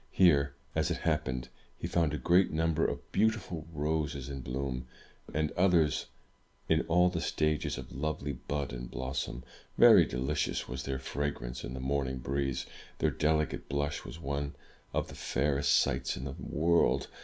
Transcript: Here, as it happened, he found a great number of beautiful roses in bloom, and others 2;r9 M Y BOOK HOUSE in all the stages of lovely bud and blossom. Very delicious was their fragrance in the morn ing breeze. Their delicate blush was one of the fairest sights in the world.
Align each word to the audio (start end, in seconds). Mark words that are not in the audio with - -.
Here, 0.09 0.55
as 0.73 0.89
it 0.89 0.97
happened, 0.97 1.49
he 1.77 1.85
found 1.85 2.11
a 2.11 2.17
great 2.17 2.49
number 2.49 2.83
of 2.83 3.11
beautiful 3.11 3.67
roses 3.71 4.29
in 4.29 4.41
bloom, 4.41 4.87
and 5.31 5.51
others 5.51 5.97
2;r9 5.97 5.99
M 5.99 5.99
Y 5.99 6.01
BOOK 6.01 6.77
HOUSE 6.77 6.85
in 6.87 6.87
all 6.87 7.09
the 7.11 7.21
stages 7.21 7.77
of 7.77 7.91
lovely 7.91 8.31
bud 8.33 8.73
and 8.73 8.89
blossom. 8.89 9.43
Very 9.77 10.05
delicious 10.05 10.67
was 10.67 10.81
their 10.85 10.97
fragrance 10.97 11.63
in 11.63 11.75
the 11.75 11.79
morn 11.79 12.07
ing 12.07 12.17
breeze. 12.17 12.65
Their 12.97 13.11
delicate 13.11 13.69
blush 13.69 14.03
was 14.03 14.19
one 14.19 14.55
of 14.91 15.07
the 15.07 15.13
fairest 15.13 15.71
sights 15.75 16.17
in 16.17 16.23
the 16.23 16.35
world. 16.39 17.07